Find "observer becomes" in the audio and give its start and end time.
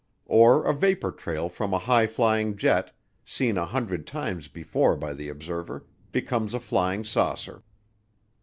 5.29-6.55